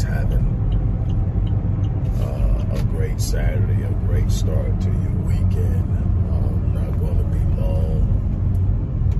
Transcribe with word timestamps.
having 0.00 0.46
uh, 2.22 2.76
a 2.78 2.82
great 2.84 3.20
Saturday, 3.20 3.82
a 3.82 3.90
great 4.06 4.30
start 4.30 4.80
to 4.80 4.88
your 4.88 5.12
weekend. 5.26 5.90
Um, 6.30 6.72
not 6.72 6.98
going 6.98 7.18
to 7.18 7.24
be 7.24 7.60
long, 7.60 8.00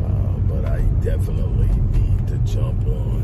uh, 0.02 0.38
but 0.48 0.64
I 0.64 0.80
definitely 1.04 1.68
need 1.92 2.26
to 2.28 2.38
jump 2.50 2.86
on 2.86 3.22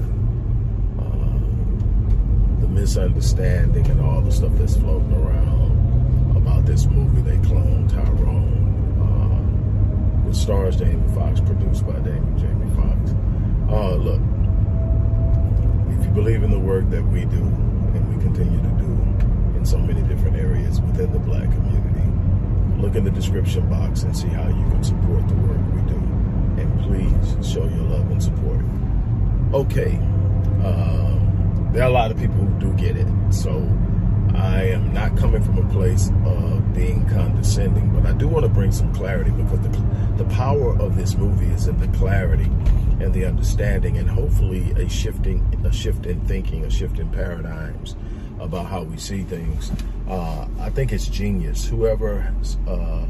uh, 1.01 2.61
the 2.61 2.69
misunderstanding 2.69 3.87
and 3.87 4.01
all 4.03 4.21
the 4.21 4.33
stuff 4.33 4.53
that's 4.57 4.77
floating 4.77 5.15
around 5.15 6.37
about 6.37 6.67
this 6.67 6.85
movie 6.87 7.23
they 7.23 7.39
cloned 7.49 7.89
Tyrone. 7.91 8.67
Uh, 9.01 10.27
which 10.27 10.37
stars 10.37 10.77
Jamie 10.77 11.09
Foxx, 11.15 11.41
produced 11.41 11.87
by 11.87 11.99
Jamie 12.01 12.38
Jamie 12.38 12.74
Foxx. 12.77 13.15
Uh, 13.71 13.95
look, 13.95 14.21
if 15.92 16.05
you 16.05 16.10
believe 16.10 16.42
in 16.42 16.51
the 16.51 16.59
work 16.59 16.88
that 16.91 17.02
we 17.05 17.24
do 17.24 17.42
and 17.95 18.15
we 18.15 18.23
continue 18.23 18.59
to 18.59 18.69
do 18.79 19.56
in 19.56 19.65
so 19.65 19.79
many 19.79 20.02
different 20.02 20.37
areas 20.37 20.80
within 20.80 21.12
the 21.12 21.19
black 21.19 21.51
community, 21.52 22.80
look 22.80 22.95
in 22.95 23.05
the 23.05 23.10
description 23.10 23.69
box 23.69 24.02
and 24.02 24.16
see 24.16 24.29
how 24.29 24.46
you 24.48 24.70
can 24.70 24.82
support 24.84 25.27
the 25.29 25.34
work 25.34 25.59
we 25.74 25.80
do. 25.82 25.96
And 26.60 26.80
please 26.82 27.52
show 27.52 27.65
your 27.65 27.84
love 27.84 28.10
and 28.10 28.23
support. 28.23 28.65
Okay, 29.52 29.96
um, 30.65 31.70
there 31.73 31.82
are 31.82 31.88
a 31.88 31.93
lot 31.93 32.10
of 32.10 32.18
people 32.18 32.37
who 32.37 32.60
do 32.60 32.73
get 32.74 32.96
it. 32.96 33.07
So 33.30 33.52
I 34.34 34.65
am 34.65 34.93
not 34.93 35.16
coming 35.16 35.43
from 35.43 35.59
a 35.59 35.68
place 35.73 36.10
of 36.24 36.74
being 36.74 37.09
condescending, 37.09 37.93
but 37.93 38.07
I 38.07 38.12
do 38.12 38.29
want 38.29 38.45
to 38.45 38.48
bring 38.48 38.73
some 38.73 38.95
clarity 38.95 39.30
because 39.30 39.60
the, 39.60 40.23
the 40.23 40.34
power 40.34 40.79
of 40.79 40.96
this 40.96 41.16
movie 41.16 41.46
is 41.46 41.66
in 41.66 41.79
the 41.79 41.88
clarity 41.98 42.51
and 43.01 43.15
the 43.15 43.25
understanding 43.25 43.96
and 43.99 44.09
hopefully 44.09 44.73
a 44.73 44.88
shifting 44.88 45.41
a 45.65 45.73
shift 45.73 46.07
in 46.07 46.21
thinking, 46.23 46.65
a 46.65 46.71
shift 46.71 46.99
in 46.99 47.09
paradigms 47.10 47.96
about 48.41 48.66
how 48.66 48.82
we 48.82 48.96
see 48.96 49.23
things. 49.23 49.73
Uh, 50.09 50.46
I 50.60 50.71
think 50.71 50.93
it's 50.93 51.07
genius. 51.07 51.66
Whoever 51.66 52.32
uh, 52.66 53.07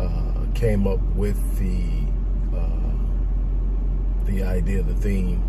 uh, 0.00 0.46
came 0.54 0.86
up 0.86 1.00
with 1.14 1.58
the 1.58 2.56
uh, 2.56 2.64
the 4.26 4.42
idea, 4.42 4.82
the 4.82 4.94
theme, 4.94 5.42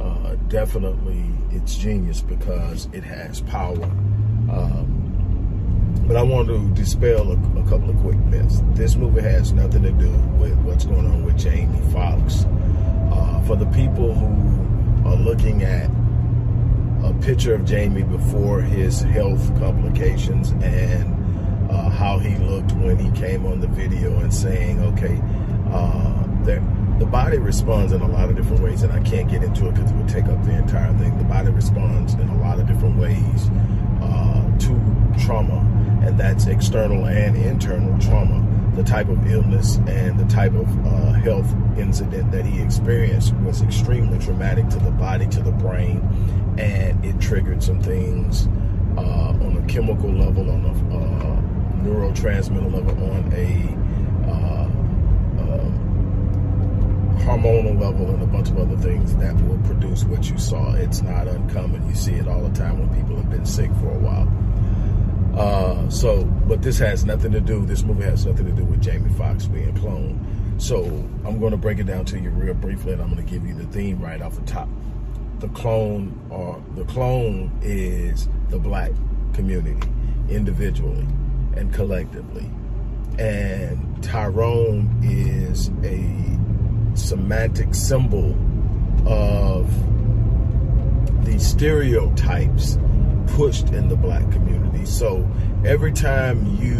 uh, 0.00 0.34
definitely 0.48 1.24
it's 1.50 1.76
genius 1.76 2.20
because 2.20 2.88
it 2.92 3.04
has 3.04 3.40
power. 3.42 3.84
Um, 4.50 4.91
but 6.12 6.18
I 6.18 6.24
want 6.24 6.48
to 6.48 6.68
dispel 6.74 7.32
a, 7.32 7.36
a, 7.58 7.62
couple 7.70 7.88
of 7.88 7.96
quick 8.02 8.18
myths. 8.18 8.60
This 8.72 8.96
movie 8.96 9.22
has 9.22 9.50
nothing 9.52 9.82
to 9.84 9.92
do 9.92 10.10
with 10.36 10.54
what's 10.58 10.84
going 10.84 11.06
on 11.06 11.24
with 11.24 11.38
Jamie 11.38 11.80
Foxx. 11.90 12.44
Uh, 13.10 13.42
for 13.46 13.56
the 13.56 13.64
people 13.68 14.12
who 14.12 15.08
are 15.08 15.16
looking 15.16 15.62
at 15.62 15.88
a 17.02 17.14
picture 17.22 17.54
of 17.54 17.64
Jamie 17.64 18.02
before 18.02 18.60
his 18.60 19.00
health 19.00 19.58
complications 19.58 20.50
and 20.62 21.70
uh, 21.70 21.88
how 21.88 22.18
he 22.18 22.36
looked 22.44 22.72
when 22.72 22.98
he 22.98 23.10
came 23.18 23.46
on 23.46 23.60
the 23.60 23.68
video 23.68 24.14
and 24.20 24.34
saying, 24.34 24.80
okay, 24.80 25.18
uh, 25.72 26.22
the 27.02 27.06
body 27.06 27.38
responds 27.38 27.92
in 27.92 28.00
a 28.00 28.06
lot 28.06 28.28
of 28.28 28.36
different 28.36 28.62
ways, 28.62 28.82
and 28.82 28.92
I 28.92 29.00
can't 29.00 29.28
get 29.28 29.42
into 29.42 29.66
it 29.66 29.74
because 29.74 29.90
it 29.90 29.94
would 29.94 30.08
take 30.08 30.26
up 30.26 30.42
the 30.44 30.52
entire 30.52 30.92
thing. 30.98 31.16
The 31.18 31.24
body 31.24 31.50
responds 31.50 32.14
in 32.14 32.28
a 32.28 32.40
lot 32.40 32.60
of 32.60 32.68
different 32.68 32.96
ways 32.96 33.50
uh, 34.00 34.58
to 34.58 35.24
trauma, 35.24 35.71
and 36.02 36.18
that's 36.18 36.46
external 36.46 37.06
and 37.06 37.36
internal 37.36 37.98
trauma. 37.98 38.46
The 38.74 38.82
type 38.82 39.08
of 39.08 39.26
illness 39.30 39.76
and 39.86 40.18
the 40.18 40.24
type 40.32 40.54
of 40.54 40.86
uh, 40.86 41.12
health 41.12 41.52
incident 41.76 42.32
that 42.32 42.46
he 42.46 42.62
experienced 42.62 43.34
was 43.36 43.62
extremely 43.62 44.18
traumatic 44.18 44.68
to 44.70 44.78
the 44.78 44.90
body, 44.90 45.26
to 45.28 45.42
the 45.42 45.52
brain, 45.52 46.00
and 46.58 47.04
it 47.04 47.20
triggered 47.20 47.62
some 47.62 47.82
things 47.82 48.46
uh, 48.96 49.00
on 49.00 49.62
a 49.62 49.66
chemical 49.66 50.10
level, 50.10 50.50
on 50.50 50.64
a 50.64 50.72
uh, 50.96 51.82
neurotransmitter 51.82 52.72
level, 52.72 53.10
on 53.10 53.32
a 53.34 53.82
hormonal 57.22 57.80
level 57.80 58.10
and 58.10 58.22
a 58.22 58.26
bunch 58.26 58.50
of 58.50 58.58
other 58.58 58.76
things 58.76 59.14
that 59.16 59.34
will 59.46 59.58
produce 59.58 60.04
what 60.04 60.28
you 60.28 60.36
saw. 60.38 60.74
It's 60.74 61.02
not 61.02 61.28
uncommon. 61.28 61.88
You 61.88 61.94
see 61.94 62.14
it 62.14 62.26
all 62.26 62.42
the 62.42 62.54
time 62.54 62.78
when 62.78 63.00
people 63.00 63.16
have 63.16 63.30
been 63.30 63.46
sick 63.46 63.70
for 63.76 63.90
a 63.90 63.98
while. 63.98 64.26
Uh, 65.36 65.88
so, 65.88 66.24
but 66.24 66.62
this 66.62 66.78
has 66.78 67.04
nothing 67.04 67.32
to 67.32 67.40
do, 67.40 67.64
this 67.64 67.82
movie 67.82 68.04
has 68.04 68.26
nothing 68.26 68.46
to 68.46 68.52
do 68.52 68.64
with 68.64 68.82
Jamie 68.82 69.12
Foxx 69.14 69.46
being 69.46 69.74
cloned. 69.74 70.18
So 70.60 70.84
I'm 71.24 71.40
going 71.40 71.52
to 71.52 71.56
break 71.56 71.78
it 71.78 71.86
down 71.86 72.04
to 72.06 72.18
you 72.18 72.30
real 72.30 72.54
briefly 72.54 72.92
and 72.92 73.02
I'm 73.02 73.10
going 73.12 73.24
to 73.24 73.30
give 73.30 73.46
you 73.46 73.54
the 73.54 73.66
theme 73.66 74.00
right 74.00 74.20
off 74.20 74.34
the 74.34 74.42
top. 74.42 74.68
The 75.38 75.48
clone 75.48 76.20
or 76.30 76.62
the 76.76 76.84
clone 76.84 77.50
is 77.62 78.28
the 78.50 78.58
black 78.58 78.92
community 79.32 79.76
individually 80.28 81.06
and 81.56 81.72
collectively. 81.72 82.48
And 83.18 84.02
Tyrone 84.02 85.00
is 85.02 85.70
a 85.82 86.96
semantic 86.96 87.74
symbol 87.74 88.36
of 89.06 89.68
the 91.24 91.38
stereotypes 91.38 92.78
pushed 93.32 93.70
in 93.70 93.88
the 93.88 93.96
black 93.96 94.30
community. 94.30 94.84
So 94.84 95.28
every 95.64 95.92
time 95.92 96.56
you 96.56 96.76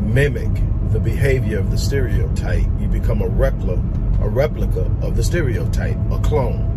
mimic 0.00 0.50
the 0.92 1.00
behavior 1.00 1.58
of 1.58 1.70
the 1.70 1.78
stereotype, 1.78 2.66
you 2.78 2.86
become 2.88 3.22
a 3.22 3.28
replica, 3.28 3.82
a 4.20 4.28
replica 4.28 4.82
of 5.00 5.16
the 5.16 5.24
stereotype, 5.24 5.96
a 6.10 6.18
clone. 6.20 6.68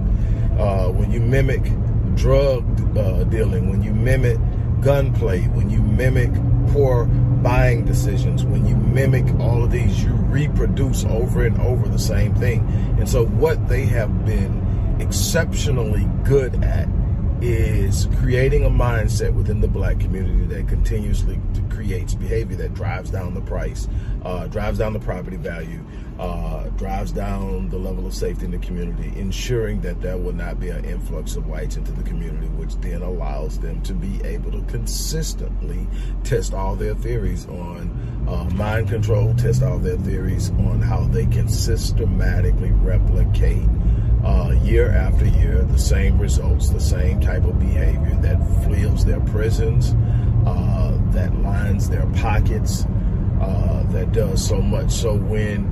Uh, 0.57 0.87
when 0.87 1.11
you 1.11 1.19
mimic 1.19 1.63
drug 2.15 2.63
uh, 2.97 3.25
dealing, 3.25 3.69
when 3.69 3.83
you 3.83 3.93
mimic 3.93 4.37
gunplay, 4.81 5.41
when 5.49 5.69
you 5.69 5.81
mimic 5.81 6.31
poor 6.71 7.05
buying 7.05 7.83
decisions, 7.83 8.45
when 8.45 8.65
you 8.65 8.75
mimic 8.75 9.25
all 9.39 9.63
of 9.63 9.71
these, 9.71 10.01
you 10.03 10.13
reproduce 10.13 11.03
over 11.05 11.45
and 11.45 11.59
over 11.59 11.89
the 11.89 11.99
same 11.99 12.33
thing. 12.35 12.59
And 12.97 13.09
so, 13.09 13.25
what 13.25 13.67
they 13.67 13.85
have 13.85 14.25
been 14.25 14.97
exceptionally 14.99 16.07
good 16.23 16.63
at 16.63 16.87
is 17.47 18.07
creating 18.19 18.65
a 18.65 18.69
mindset 18.69 19.33
within 19.33 19.61
the 19.61 19.67
black 19.67 19.99
community 19.99 20.45
that 20.45 20.67
continuously 20.67 21.39
creates 21.69 22.15
behavior 22.15 22.55
that 22.55 22.73
drives 22.73 23.11
down 23.11 23.33
the 23.33 23.41
price, 23.41 23.87
uh, 24.23 24.47
drives 24.47 24.79
down 24.79 24.93
the 24.93 24.99
property 24.99 25.37
value, 25.37 25.85
uh, 26.17 26.63
drives 26.69 27.11
down 27.11 27.69
the 27.69 27.77
level 27.77 28.07
of 28.07 28.13
safety 28.13 28.45
in 28.45 28.51
the 28.51 28.57
community, 28.57 29.13
ensuring 29.19 29.81
that 29.81 30.01
there 30.01 30.17
will 30.17 30.33
not 30.33 30.59
be 30.59 30.69
an 30.69 30.83
influx 30.85 31.35
of 31.35 31.45
whites 31.45 31.77
into 31.77 31.91
the 31.91 32.03
community, 32.03 32.47
which 32.47 32.75
then 32.77 33.01
allows 33.03 33.59
them 33.59 33.81
to 33.83 33.93
be 33.93 34.23
able 34.23 34.51
to 34.51 34.61
consistently 34.63 35.87
test 36.23 36.53
all 36.53 36.75
their 36.75 36.95
theories 36.95 37.45
on 37.47 38.25
uh, 38.27 38.43
mind 38.55 38.89
control, 38.89 39.35
test 39.35 39.61
all 39.61 39.77
their 39.77 39.97
theories 39.97 40.49
on 40.51 40.81
how 40.81 41.01
they 41.07 41.25
can 41.27 41.47
systematically 41.47 42.71
replicate 42.71 43.69
uh, 44.25 44.51
year 44.63 44.91
after 44.91 45.25
year 45.25 45.63
the 45.63 45.77
same 45.77 46.17
results, 46.17 46.69
the 46.69 46.79
same 46.79 47.21
type 47.21 47.43
of 47.43 47.59
behavior 47.59 48.15
that 48.21 48.37
fills 48.65 49.05
their 49.05 49.19
prisons, 49.21 49.93
uh, 50.45 50.97
that 51.11 51.33
lines 51.41 51.89
their 51.89 52.05
pockets, 52.07 52.85
uh, 53.39 53.83
that 53.89 54.11
does 54.11 54.45
so 54.45 54.61
much. 54.61 54.91
So 54.91 55.15
when 55.15 55.71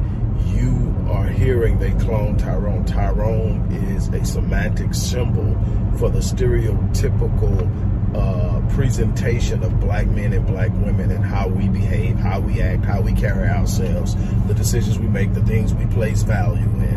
you 0.56 0.94
are 1.12 1.28
hearing 1.28 1.80
they 1.80 1.92
clone 1.92 2.38
Tyrone, 2.38 2.86
Tyrone 2.86 3.72
is 3.90 4.08
a 4.09 4.24
semantic 4.25 4.94
symbol 4.94 5.58
for 5.97 6.09
the 6.09 6.19
stereotypical 6.19 7.69
uh, 8.16 8.62
presentation 8.75 9.63
of 9.63 9.80
black 9.80 10.06
men 10.08 10.34
and 10.34 10.46
black 10.46 10.72
women 10.74 11.09
and 11.12 11.24
how 11.24 11.47
we 11.47 11.68
behave, 11.68 12.16
how 12.18 12.40
we 12.40 12.62
act, 12.62 12.86
how 12.86 13.02
we 13.02 13.13
carry 13.13 13.47
ourselves, 13.47 14.16
the 14.48 14.54
decisions 14.54 15.00
we 15.00 15.07
make, 15.07 15.33
the 15.33 15.44
things 15.45 15.74
we 15.74 15.86
place 15.88 16.22
value 16.22 16.62
in. 16.62 16.93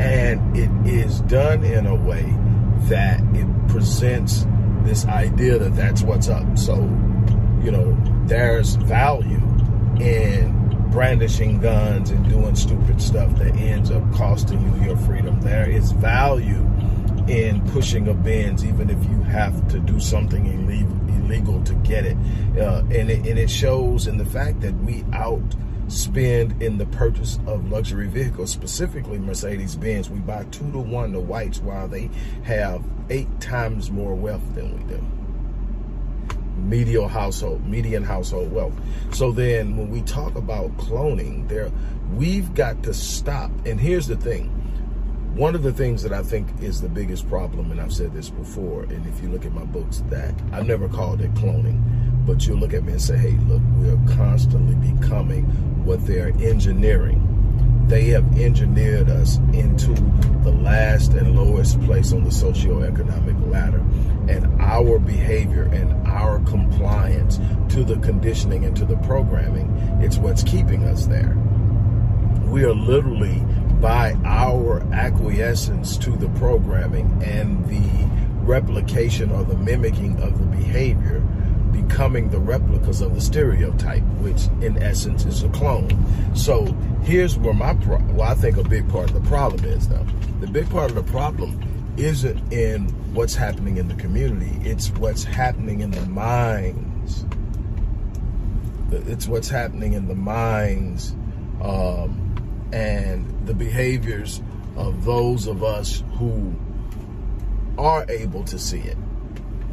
And 0.00 0.56
it 0.56 0.70
is 0.86 1.20
done 1.22 1.64
in 1.64 1.86
a 1.86 1.94
way 1.94 2.24
that 2.88 3.20
it 3.34 3.68
presents 3.68 4.46
this 4.82 5.06
idea 5.06 5.58
that 5.58 5.74
that's 5.74 6.02
what's 6.02 6.28
up. 6.28 6.58
So, 6.58 6.74
you 7.62 7.70
know, 7.70 7.96
there's 8.26 8.74
value 8.76 9.40
in 10.00 10.88
brandishing 10.90 11.60
guns 11.60 12.10
and 12.10 12.28
doing 12.28 12.54
stupid 12.54 13.00
stuff 13.00 13.34
that 13.36 13.56
ends 13.56 13.90
up 13.90 14.02
costing 14.12 14.60
you 14.60 14.84
your 14.84 14.96
freedom. 14.98 15.40
There 15.40 15.68
is 15.68 15.92
value 15.92 16.64
in 17.26 17.62
pushing 17.72 18.08
a 18.08 18.14
Benz, 18.14 18.64
even 18.64 18.90
if 18.90 19.02
you 19.08 19.22
have 19.22 19.66
to 19.68 19.80
do 19.80 19.98
something 19.98 20.46
illegal, 20.46 20.96
illegal 21.16 21.64
to 21.64 21.74
get 21.76 22.04
it. 22.04 22.16
Uh, 22.58 22.82
and 22.90 23.10
it. 23.10 23.26
And 23.26 23.38
it 23.38 23.50
shows 23.50 24.06
in 24.06 24.18
the 24.18 24.26
fact 24.26 24.60
that 24.60 24.74
we 24.82 25.04
out 25.12 25.54
spend 25.88 26.62
in 26.62 26.78
the 26.78 26.86
purchase 26.86 27.38
of 27.46 27.70
luxury 27.70 28.06
vehicles, 28.06 28.50
specifically 28.50 29.18
Mercedes 29.18 29.76
Benz. 29.76 30.10
We 30.10 30.18
buy 30.18 30.44
two 30.44 30.70
to 30.72 30.78
one 30.78 31.12
the 31.12 31.20
whites 31.20 31.60
while 31.60 31.88
they 31.88 32.10
have 32.44 32.82
eight 33.10 33.40
times 33.40 33.90
more 33.90 34.14
wealth 34.14 34.54
than 34.54 34.76
we 34.76 34.94
do. 34.94 35.04
Median 36.56 37.08
household, 37.08 37.66
median 37.66 38.04
household 38.04 38.52
wealth. 38.52 38.74
So 39.12 39.32
then 39.32 39.76
when 39.76 39.90
we 39.90 40.02
talk 40.02 40.34
about 40.34 40.76
cloning, 40.78 41.48
there 41.48 41.70
we've 42.14 42.54
got 42.54 42.82
to 42.84 42.94
stop. 42.94 43.50
And 43.66 43.78
here's 43.78 44.06
the 44.06 44.16
thing. 44.16 44.63
One 45.34 45.56
of 45.56 45.64
the 45.64 45.72
things 45.72 46.02
that 46.04 46.12
I 46.12 46.22
think 46.22 46.48
is 46.60 46.80
the 46.80 46.88
biggest 46.88 47.28
problem, 47.28 47.72
and 47.72 47.80
I've 47.80 47.92
said 47.92 48.12
this 48.12 48.30
before, 48.30 48.84
and 48.84 49.04
if 49.08 49.20
you 49.20 49.28
look 49.28 49.44
at 49.44 49.52
my 49.52 49.64
books, 49.64 50.04
that 50.08 50.32
I've 50.52 50.66
never 50.66 50.88
called 50.88 51.20
it 51.20 51.34
cloning, 51.34 51.82
but 52.24 52.46
you'll 52.46 52.58
look 52.58 52.72
at 52.72 52.84
me 52.84 52.92
and 52.92 53.02
say, 53.02 53.16
hey, 53.16 53.36
look, 53.48 53.60
we're 53.76 53.98
constantly 54.14 54.76
becoming 54.92 55.44
what 55.84 56.06
they're 56.06 56.28
engineering. 56.40 57.30
They 57.88 58.04
have 58.10 58.38
engineered 58.38 59.10
us 59.10 59.38
into 59.52 59.92
the 60.42 60.52
last 60.52 61.12
and 61.14 61.36
lowest 61.36 61.80
place 61.82 62.12
on 62.12 62.22
the 62.22 62.30
socioeconomic 62.30 63.50
ladder. 63.50 63.82
And 64.32 64.60
our 64.60 65.00
behavior 65.00 65.64
and 65.64 66.06
our 66.06 66.38
compliance 66.44 67.40
to 67.74 67.82
the 67.82 67.96
conditioning 67.96 68.64
and 68.64 68.76
to 68.76 68.84
the 68.84 68.96
programming, 68.98 69.68
it's 70.00 70.16
what's 70.16 70.44
keeping 70.44 70.84
us 70.84 71.06
there. 71.06 71.36
We 72.46 72.62
are 72.64 72.72
literally 72.72 73.42
by 73.80 74.16
our 74.24 74.80
acquiescence 74.92 75.96
to 75.98 76.10
the 76.10 76.28
programming 76.30 77.22
and 77.22 77.66
the 77.68 78.08
replication 78.44 79.30
or 79.30 79.44
the 79.44 79.56
mimicking 79.56 80.20
of 80.20 80.38
the 80.38 80.46
behavior 80.46 81.22
becoming 81.72 82.30
the 82.30 82.38
replicas 82.38 83.00
of 83.00 83.14
the 83.14 83.20
stereotype, 83.20 84.02
which 84.20 84.46
in 84.62 84.80
essence 84.82 85.24
is 85.24 85.42
a 85.42 85.48
clone. 85.50 85.90
So 86.34 86.66
here's 87.02 87.36
where 87.36 87.54
my, 87.54 87.74
pro- 87.74 88.02
well, 88.12 88.30
I 88.30 88.34
think 88.34 88.56
a 88.56 88.64
big 88.64 88.88
part 88.88 89.10
of 89.10 89.22
the 89.22 89.28
problem 89.28 89.64
is 89.64 89.88
though. 89.88 90.06
The 90.40 90.46
big 90.46 90.68
part 90.70 90.90
of 90.90 90.96
the 90.96 91.02
problem 91.02 91.60
isn't 91.96 92.52
in 92.52 92.88
what's 93.14 93.34
happening 93.34 93.76
in 93.76 93.88
the 93.88 93.94
community, 93.94 94.58
it's 94.68 94.90
what's 94.92 95.24
happening 95.24 95.80
in 95.80 95.90
the 95.90 96.04
minds. 96.06 97.24
It's 98.90 99.26
what's 99.26 99.48
happening 99.48 99.94
in 99.94 100.06
the 100.06 100.14
minds 100.14 101.14
um, 101.60 102.23
and 102.72 103.46
the 103.46 103.54
behaviors 103.54 104.42
of 104.76 105.04
those 105.04 105.46
of 105.46 105.62
us 105.62 106.02
who 106.18 106.54
are 107.78 108.04
able 108.08 108.44
to 108.44 108.58
see 108.58 108.80
it. 108.80 108.96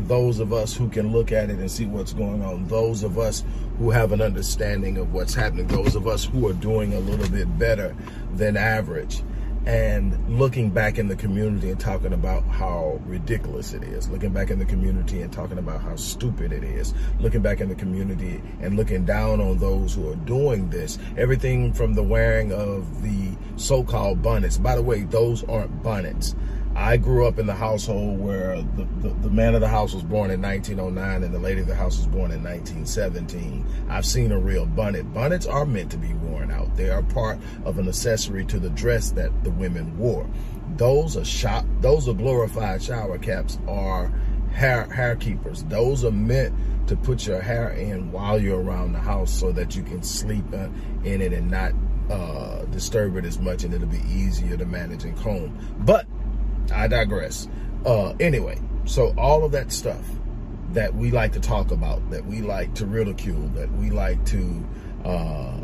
Those 0.07 0.39
of 0.39 0.51
us 0.51 0.75
who 0.75 0.89
can 0.89 1.11
look 1.11 1.31
at 1.31 1.49
it 1.49 1.59
and 1.59 1.69
see 1.69 1.85
what's 1.85 2.13
going 2.13 2.43
on, 2.43 2.67
those 2.67 3.03
of 3.03 3.17
us 3.17 3.43
who 3.77 3.91
have 3.91 4.11
an 4.11 4.21
understanding 4.21 4.97
of 4.97 5.13
what's 5.13 5.33
happening, 5.33 5.67
those 5.67 5.95
of 5.95 6.07
us 6.07 6.25
who 6.25 6.47
are 6.47 6.53
doing 6.53 6.93
a 6.93 6.99
little 6.99 7.29
bit 7.29 7.57
better 7.57 7.95
than 8.33 8.57
average, 8.57 9.21
and 9.65 10.39
looking 10.39 10.71
back 10.71 10.97
in 10.97 11.07
the 11.07 11.15
community 11.15 11.69
and 11.69 11.79
talking 11.79 12.13
about 12.13 12.43
how 12.45 12.99
ridiculous 13.05 13.73
it 13.73 13.83
is, 13.83 14.09
looking 14.09 14.33
back 14.33 14.49
in 14.49 14.57
the 14.57 14.65
community 14.65 15.21
and 15.21 15.31
talking 15.31 15.59
about 15.59 15.81
how 15.81 15.95
stupid 15.95 16.51
it 16.51 16.63
is, 16.63 16.93
looking 17.19 17.41
back 17.41 17.61
in 17.61 17.69
the 17.69 17.75
community 17.75 18.41
and 18.61 18.75
looking 18.75 19.05
down 19.05 19.39
on 19.39 19.59
those 19.59 19.93
who 19.93 20.09
are 20.09 20.15
doing 20.15 20.69
this, 20.69 20.97
everything 21.15 21.73
from 21.73 21.93
the 21.93 22.03
wearing 22.03 22.51
of 22.51 23.03
the 23.03 23.35
so-called 23.55 24.21
bonnets. 24.21 24.57
By 24.57 24.75
the 24.75 24.81
way, 24.81 25.03
those 25.03 25.43
aren't 25.43 25.83
bonnets. 25.83 26.35
I 26.75 26.95
grew 26.95 27.27
up 27.27 27.37
in 27.37 27.47
the 27.47 27.53
household 27.53 28.19
where 28.19 28.55
the, 28.61 28.87
the, 29.01 29.09
the, 29.09 29.29
man 29.29 29.55
of 29.55 29.61
the 29.61 29.67
house 29.67 29.93
was 29.93 30.03
born 30.03 30.31
in 30.31 30.41
1909 30.41 31.23
and 31.23 31.33
the 31.33 31.39
lady 31.39 31.61
of 31.61 31.67
the 31.67 31.75
house 31.75 31.97
was 31.97 32.07
born 32.07 32.31
in 32.31 32.41
1917. 32.43 33.65
I've 33.89 34.05
seen 34.05 34.31
a 34.31 34.39
real 34.39 34.65
bonnet. 34.65 35.13
Bonnets 35.13 35.45
are 35.45 35.65
meant 35.65 35.91
to 35.91 35.97
be 35.97 36.13
worn. 36.13 36.49
They 36.75 36.89
are 36.89 37.03
part 37.03 37.39
of 37.65 37.77
an 37.77 37.87
accessory 37.87 38.45
to 38.45 38.59
the 38.59 38.69
dress 38.69 39.11
that 39.11 39.43
the 39.43 39.51
women 39.51 39.97
wore. 39.97 40.29
Those 40.77 41.17
are 41.17 41.25
shop, 41.25 41.65
those 41.81 42.07
are 42.07 42.13
glorified 42.13 42.81
shower 42.81 43.17
caps 43.17 43.59
are 43.67 44.11
hair 44.51 44.85
hair 44.85 45.15
keepers. 45.15 45.63
Those 45.65 46.03
are 46.03 46.11
meant 46.11 46.55
to 46.87 46.95
put 46.95 47.25
your 47.25 47.41
hair 47.41 47.69
in 47.71 48.11
while 48.11 48.39
you're 48.39 48.61
around 48.61 48.93
the 48.93 48.99
house 48.99 49.31
so 49.31 49.51
that 49.51 49.75
you 49.75 49.83
can 49.83 50.03
sleep 50.03 50.45
uh, 50.53 50.67
in 51.03 51.21
it 51.21 51.33
and 51.33 51.49
not 51.49 51.73
uh, 52.09 52.65
disturb 52.65 53.15
it 53.15 53.25
as 53.25 53.39
much 53.39 53.63
and 53.63 53.73
it'll 53.73 53.87
be 53.87 54.01
easier 54.09 54.57
to 54.57 54.65
manage 54.65 55.03
and 55.03 55.15
comb. 55.17 55.57
But 55.79 56.05
I 56.73 56.87
digress. 56.87 57.47
Uh, 57.85 58.13
anyway, 58.19 58.59
so 58.85 59.13
all 59.17 59.43
of 59.43 59.51
that 59.53 59.71
stuff 59.71 60.05
that 60.73 60.95
we 60.95 61.11
like 61.11 61.33
to 61.33 61.39
talk 61.39 61.71
about, 61.71 62.09
that 62.11 62.25
we 62.25 62.41
like 62.41 62.73
to 62.75 62.85
ridicule, 62.85 63.47
that 63.49 63.71
we 63.73 63.89
like 63.89 64.23
to 64.25 64.67
uh, 65.03 65.57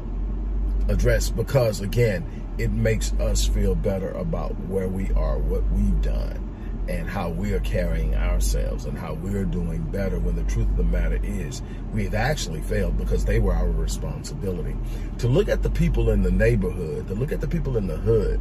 address, 0.87 1.29
because 1.29 1.81
again, 1.81 2.25
it 2.57 2.71
makes 2.71 3.13
us 3.13 3.45
feel 3.45 3.75
better 3.75 4.11
about 4.11 4.59
where 4.61 4.87
we 4.87 5.11
are, 5.11 5.37
what 5.37 5.63
we've 5.71 6.01
done, 6.01 6.43
and 6.87 7.09
how 7.09 7.29
we 7.29 7.53
are 7.53 7.59
carrying 7.59 8.15
ourselves 8.15 8.85
and 8.85 8.97
how 8.97 9.13
we're 9.15 9.45
doing 9.45 9.81
better 9.83 10.19
when 10.19 10.35
the 10.35 10.43
truth 10.43 10.69
of 10.69 10.77
the 10.77 10.83
matter 10.83 11.19
is 11.21 11.61
we've 11.91 12.13
actually 12.13 12.61
failed 12.61 12.97
because 12.97 13.25
they 13.25 13.39
were 13.39 13.53
our 13.53 13.69
responsibility. 13.69 14.75
To 15.19 15.27
look 15.27 15.49
at 15.49 15.63
the 15.63 15.69
people 15.69 16.09
in 16.09 16.21
the 16.21 16.31
neighborhood, 16.31 17.07
to 17.07 17.13
look 17.13 17.31
at 17.31 17.41
the 17.41 17.47
people 17.47 17.77
in 17.77 17.87
the 17.87 17.97
hood 17.97 18.39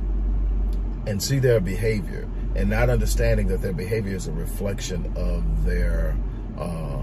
and 1.07 1.23
see 1.23 1.39
their 1.39 1.61
behavior 1.61 2.29
and 2.55 2.71
not 2.71 2.89
understanding 2.89 3.49
that 3.49 3.63
their 3.63 3.73
behavior 3.73 4.15
is 4.15 4.29
a 4.29 4.33
reflection 4.33 5.13
of 5.17 5.65
their 5.65 6.17
uh, 6.57 7.03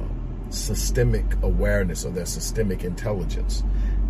systemic 0.49 1.25
awareness 1.43 2.05
or 2.05 2.11
their 2.11 2.25
systemic 2.25 2.83
intelligence. 2.83 3.63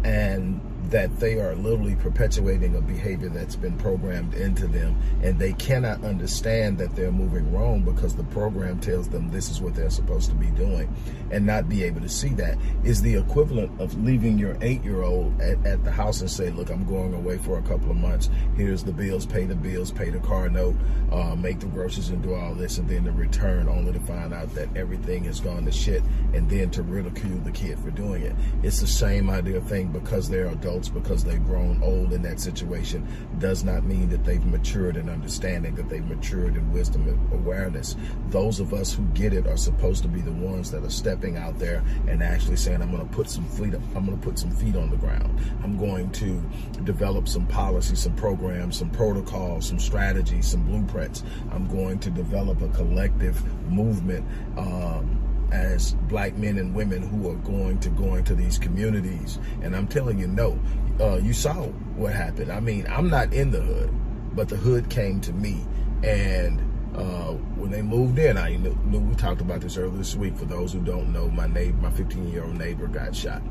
And 0.03 0.61
that 0.89 1.19
they 1.19 1.39
are 1.39 1.55
literally 1.55 1.95
perpetuating 1.95 2.75
a 2.75 2.81
behavior 2.81 3.29
that's 3.29 3.55
been 3.55 3.77
programmed 3.77 4.33
into 4.33 4.67
them 4.67 4.95
and 5.21 5.39
they 5.39 5.53
cannot 5.53 6.03
understand 6.03 6.77
that 6.77 6.95
they're 6.95 7.11
moving 7.11 7.51
wrong 7.53 7.81
because 7.81 8.15
the 8.15 8.23
program 8.25 8.79
tells 8.79 9.07
them 9.09 9.29
this 9.29 9.49
is 9.49 9.61
what 9.61 9.73
they're 9.75 9.89
supposed 9.89 10.29
to 10.29 10.35
be 10.35 10.47
doing 10.51 10.93
and 11.31 11.45
not 11.45 11.67
be 11.69 11.83
able 11.83 12.01
to 12.01 12.09
see 12.09 12.29
that 12.29 12.57
is 12.83 13.01
the 13.01 13.15
equivalent 13.15 13.71
of 13.81 13.93
leaving 14.03 14.37
your 14.37 14.57
eight-year-old 14.61 15.39
at, 15.41 15.65
at 15.65 15.83
the 15.83 15.91
house 15.91 16.21
and 16.21 16.29
say 16.29 16.49
look 16.51 16.69
i'm 16.69 16.85
going 16.85 17.13
away 17.13 17.37
for 17.37 17.57
a 17.57 17.61
couple 17.63 17.89
of 17.89 17.97
months. 17.97 18.29
Here's 18.55 18.83
the 18.83 18.91
bills 18.91 19.25
pay 19.25 19.45
the 19.45 19.55
bills 19.55 19.91
pay 19.91 20.09
the 20.09 20.19
car 20.19 20.49
note 20.49 20.75
uh, 21.11 21.35
make 21.35 21.59
the 21.59 21.67
groceries 21.67 22.09
and 22.09 22.21
do 22.21 22.33
all 22.33 22.53
this 22.53 22.77
and 22.77 22.87
then 22.89 23.03
to 23.05 23.11
return 23.11 23.67
only 23.67 23.93
to 23.93 23.99
find 24.01 24.33
out 24.33 24.53
that 24.55 24.75
everything 24.75 25.23
has 25.25 25.39
gone 25.39 25.65
to 25.65 25.71
shit 25.71 26.03
and 26.33 26.49
then 26.49 26.69
to 26.71 26.81
ridicule 26.83 27.37
the 27.39 27.51
kid 27.51 27.77
for 27.79 27.91
doing 27.91 28.23
it. 28.23 28.35
It's 28.63 28.79
the 28.79 28.87
same 28.87 29.29
idea 29.29 29.61
thing 29.61 29.87
because 29.87 30.29
they're 30.29 30.47
adults 30.47 30.82
adults 30.83 30.89
because 30.89 31.23
they've 31.23 31.45
grown 31.45 31.81
old 31.83 32.13
in 32.13 32.21
that 32.23 32.39
situation 32.39 33.07
does 33.39 33.63
not 33.63 33.83
mean 33.83 34.09
that 34.09 34.23
they've 34.23 34.45
matured 34.45 34.97
in 34.97 35.09
understanding, 35.09 35.75
that 35.75 35.89
they've 35.89 36.05
matured 36.05 36.55
in 36.55 36.71
wisdom 36.71 37.07
and 37.07 37.33
awareness. 37.33 37.95
Those 38.29 38.59
of 38.59 38.73
us 38.73 38.93
who 38.93 39.03
get 39.13 39.33
it 39.33 39.47
are 39.47 39.57
supposed 39.57 40.03
to 40.03 40.09
be 40.09 40.21
the 40.21 40.31
ones 40.31 40.71
that 40.71 40.83
are 40.83 40.89
stepping 40.89 41.37
out 41.37 41.59
there 41.59 41.83
and 42.07 42.21
actually 42.21 42.57
saying, 42.57 42.81
I'm 42.81 42.91
going 42.91 43.07
to 43.07 43.15
put 43.15 43.29
some 43.29 43.45
feet, 43.45 43.73
I'm 43.95 44.05
going 44.05 44.19
to 44.19 44.25
put 44.25 44.39
some 44.39 44.51
feet 44.51 44.75
on 44.75 44.89
the 44.89 44.97
ground. 44.97 45.39
I'm 45.63 45.77
going 45.77 46.11
to 46.11 46.41
develop 46.83 47.27
some 47.27 47.47
policies, 47.47 47.99
some 47.99 48.15
programs, 48.15 48.77
some 48.77 48.89
protocols, 48.89 49.67
some 49.67 49.79
strategies, 49.79 50.47
some 50.47 50.63
blueprints. 50.63 51.23
I'm 51.51 51.67
going 51.67 51.99
to 51.99 52.09
develop 52.09 52.61
a 52.61 52.69
collective 52.69 53.41
movement. 53.71 54.25
Um, 54.57 55.22
as 55.53 55.93
black 56.09 56.35
men 56.35 56.57
and 56.57 56.73
women 56.73 57.01
who 57.03 57.29
are 57.29 57.35
going 57.35 57.79
to 57.79 57.89
go 57.91 58.15
into 58.15 58.33
these 58.33 58.57
communities. 58.57 59.37
And 59.61 59.75
I'm 59.75 59.87
telling 59.87 60.17
you, 60.17 60.27
no, 60.27 60.59
uh, 60.99 61.17
you 61.17 61.31
saw 61.31 61.67
what 61.95 62.13
happened. 62.13 62.51
I 62.51 62.59
mean, 62.59 62.87
I'm 62.89 63.09
not 63.09 63.31
in 63.31 63.51
the 63.51 63.61
hood, 63.61 63.93
but 64.35 64.49
the 64.49 64.55
hood 64.55 64.89
came 64.89 65.21
to 65.21 65.31
me. 65.31 65.63
And 66.03 66.59
uh, 66.95 67.33
when 67.55 67.69
they 67.69 67.83
moved 67.83 68.17
in, 68.17 68.35
I 68.35 68.55
knew, 68.55 68.77
knew, 68.85 68.99
we 68.99 69.15
talked 69.15 69.41
about 69.41 69.61
this 69.61 69.77
earlier 69.77 69.95
this 69.95 70.15
week. 70.15 70.35
For 70.35 70.45
those 70.45 70.73
who 70.73 70.79
don't 70.79 71.13
know, 71.13 71.29
my 71.29 71.47
neighbor, 71.47 71.77
my 71.77 71.91
15 71.91 72.29
year 72.29 72.43
old 72.43 72.57
neighbor 72.57 72.87
got 72.87 73.15
shot. 73.15 73.41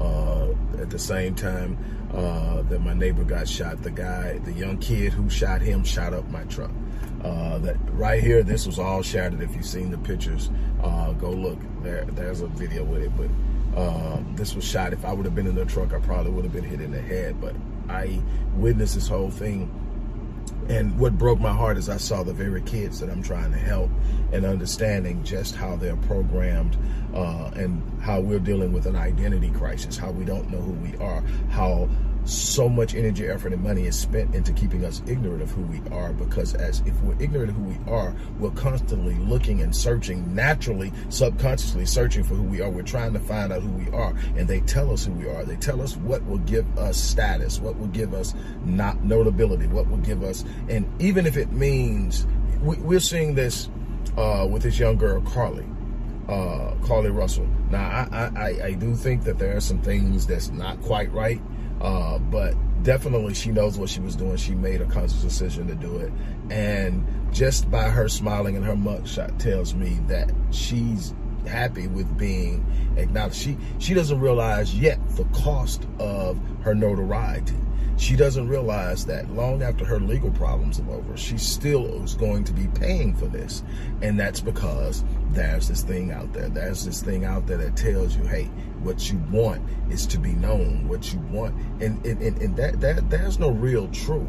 Uh, 0.00 0.52
at 0.78 0.88
the 0.88 0.98
same 0.98 1.34
time 1.34 1.76
uh, 2.14 2.62
that 2.62 2.80
my 2.80 2.94
neighbor 2.94 3.22
got 3.22 3.46
shot, 3.46 3.82
the 3.82 3.90
guy, 3.90 4.38
the 4.38 4.52
young 4.52 4.78
kid 4.78 5.12
who 5.12 5.28
shot 5.28 5.60
him, 5.60 5.84
shot 5.84 6.14
up 6.14 6.26
my 6.30 6.42
truck. 6.44 6.70
Uh, 7.22 7.58
that 7.58 7.76
right 7.92 8.22
here, 8.22 8.42
this 8.42 8.66
was 8.66 8.78
all 8.78 9.02
shattered. 9.02 9.40
If 9.42 9.54
you've 9.54 9.66
seen 9.66 9.90
the 9.90 9.98
pictures, 9.98 10.50
uh, 10.82 11.12
go 11.12 11.30
look. 11.30 11.58
There, 11.82 12.04
there's 12.06 12.40
a 12.40 12.46
video 12.46 12.84
with 12.84 13.02
it. 13.02 13.12
But 13.16 13.30
um, 13.78 14.32
this 14.36 14.54
was 14.54 14.64
shot. 14.64 14.92
If 14.92 15.04
I 15.04 15.12
would 15.12 15.26
have 15.26 15.34
been 15.34 15.46
in 15.46 15.54
the 15.54 15.66
truck, 15.66 15.92
I 15.92 15.98
probably 15.98 16.32
would 16.32 16.44
have 16.44 16.52
been 16.52 16.64
hit 16.64 16.80
in 16.80 16.90
the 16.90 17.00
head. 17.00 17.40
But 17.40 17.54
I 17.88 18.20
witnessed 18.56 18.94
this 18.94 19.08
whole 19.08 19.30
thing. 19.30 19.70
And 20.68 20.98
what 20.98 21.18
broke 21.18 21.40
my 21.40 21.52
heart 21.52 21.78
is 21.78 21.88
I 21.88 21.96
saw 21.96 22.22
the 22.22 22.32
very 22.32 22.62
kids 22.62 23.00
that 23.00 23.10
I'm 23.10 23.22
trying 23.22 23.50
to 23.50 23.58
help 23.58 23.90
and 24.32 24.44
understanding 24.44 25.22
just 25.24 25.56
how 25.56 25.74
they're 25.74 25.96
programmed 25.96 26.76
uh, 27.12 27.50
and 27.54 27.82
how 28.00 28.20
we're 28.20 28.38
dealing 28.38 28.72
with 28.72 28.86
an 28.86 28.94
identity 28.94 29.50
crisis, 29.50 29.96
how 29.96 30.12
we 30.12 30.24
don't 30.24 30.48
know 30.48 30.60
who 30.60 30.72
we 30.72 30.96
are, 30.98 31.22
how 31.50 31.88
so 32.24 32.68
much 32.68 32.94
energy, 32.94 33.26
effort, 33.26 33.52
and 33.52 33.62
money 33.62 33.86
is 33.86 33.98
spent 33.98 34.34
into 34.34 34.52
keeping 34.52 34.84
us 34.84 35.02
ignorant 35.06 35.42
of 35.42 35.50
who 35.50 35.62
we 35.62 35.80
are 35.90 36.12
because 36.12 36.54
as 36.54 36.80
if 36.86 37.00
we're 37.02 37.20
ignorant 37.20 37.50
of 37.50 37.56
who 37.56 37.64
we 37.64 37.78
are, 37.90 38.14
we're 38.38 38.50
constantly 38.50 39.14
looking 39.14 39.62
and 39.62 39.74
searching, 39.74 40.34
naturally, 40.34 40.92
subconsciously 41.08 41.86
searching 41.86 42.22
for 42.22 42.34
who 42.34 42.42
we 42.42 42.60
are. 42.60 42.70
We're 42.70 42.82
trying 42.82 43.12
to 43.14 43.20
find 43.20 43.52
out 43.52 43.62
who 43.62 43.70
we 43.70 43.90
are. 43.90 44.14
And 44.36 44.46
they 44.46 44.60
tell 44.60 44.92
us 44.92 45.04
who 45.04 45.12
we 45.12 45.28
are. 45.28 45.44
They 45.44 45.56
tell 45.56 45.80
us 45.80 45.96
what 45.96 46.24
will 46.26 46.38
give 46.38 46.78
us 46.78 46.96
status, 46.96 47.60
what 47.60 47.78
will 47.78 47.88
give 47.88 48.14
us 48.14 48.34
not 48.64 49.02
notability, 49.02 49.66
what 49.66 49.88
will 49.88 49.98
give 49.98 50.22
us, 50.22 50.44
and 50.68 50.86
even 51.00 51.26
if 51.26 51.36
it 51.36 51.52
means, 51.52 52.26
we, 52.62 52.96
are 52.96 53.00
seeing 53.00 53.34
this 53.34 53.70
uh, 54.16 54.46
with 54.50 54.62
this 54.62 54.78
young 54.78 54.96
girl, 54.96 55.20
Carlee. 55.22 55.66
Uh, 56.28 56.74
Carlee 56.82 57.12
Russell. 57.12 57.48
Now, 57.70 58.06
I, 58.12 58.30
I, 58.36 58.64
I 58.66 58.72
do 58.74 58.94
think 58.94 59.24
that 59.24 59.38
there 59.38 59.56
are 59.56 59.60
some 59.60 59.82
things 59.82 60.28
that's 60.28 60.50
not 60.50 60.80
quite 60.80 61.12
right 61.12 61.40
Uh, 61.80 62.18
but 62.18 62.54
definitely 62.82 63.34
she 63.34 63.50
knows 63.50 63.78
what 63.78 63.88
she 63.88 64.00
was 64.00 64.16
doing. 64.16 64.36
She 64.36 64.54
made 64.54 64.80
a 64.80 64.86
conscious 64.86 65.22
decision 65.22 65.66
to 65.68 65.74
do 65.74 65.96
it. 65.98 66.12
And 66.50 67.06
just 67.32 67.70
by 67.70 67.88
her 67.88 68.08
smiling 68.08 68.56
and 68.56 68.64
her 68.64 68.74
mugshot 68.74 69.38
tells 69.38 69.74
me 69.74 70.00
that 70.08 70.30
she's 70.50 71.14
happy 71.46 71.86
with 71.86 72.18
being 72.18 72.64
acknowledged. 72.96 73.36
She 73.36 73.56
she 73.78 73.94
doesn't 73.94 74.20
realize 74.20 74.74
yet 74.74 74.98
the 75.16 75.24
cost 75.24 75.86
of 75.98 76.38
her 76.62 76.74
notoriety. 76.74 77.56
She 77.96 78.16
doesn't 78.16 78.48
realize 78.48 79.04
that 79.06 79.30
long 79.30 79.62
after 79.62 79.84
her 79.84 80.00
legal 80.00 80.30
problems 80.30 80.80
are 80.80 80.90
over, 80.90 81.16
she 81.18 81.36
still 81.36 82.02
is 82.02 82.14
going 82.14 82.44
to 82.44 82.52
be 82.54 82.66
paying 82.68 83.14
for 83.14 83.26
this. 83.26 83.62
And 84.00 84.18
that's 84.18 84.40
because 84.40 85.04
there's 85.32 85.68
this 85.68 85.82
thing 85.82 86.12
out 86.12 86.32
there. 86.32 86.48
There's 86.48 86.84
this 86.84 87.02
thing 87.02 87.24
out 87.24 87.46
there 87.46 87.58
that 87.58 87.76
tells 87.76 88.16
you, 88.16 88.24
hey, 88.24 88.44
what 88.82 89.10
you 89.10 89.18
want 89.30 89.62
is 89.90 90.06
to 90.08 90.18
be 90.18 90.32
known. 90.32 90.88
What 90.88 91.12
you 91.12 91.20
want, 91.20 91.54
and 91.80 92.04
and, 92.04 92.20
and, 92.22 92.40
and 92.40 92.56
that 92.56 92.80
that 92.80 93.10
there's 93.10 93.38
no 93.38 93.50
real 93.50 93.88
truth. 93.88 94.28